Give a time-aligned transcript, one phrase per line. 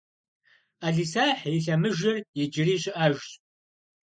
[0.79, 3.29] Ӏэлисахь и лъэмыжыр иджыри щыӏэжщ.